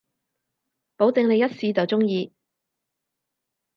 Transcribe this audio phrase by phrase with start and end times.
[0.95, 2.33] 保證你一試就中意